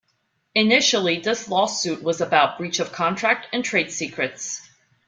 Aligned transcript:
Initially 0.55 1.19
this 1.19 1.47
lawsuit 1.47 2.01
was 2.01 2.21
about 2.21 2.57
breach 2.57 2.79
of 2.79 2.91
contract 2.91 3.45
and 3.53 3.63
trade 3.63 3.91
secrets. 3.91 4.67